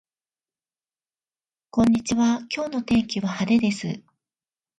[1.69, 3.85] こんにちは今日の天気は晴れです